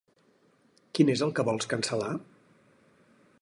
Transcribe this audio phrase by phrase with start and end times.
[0.99, 2.11] Quin és el que vols cancel·lar?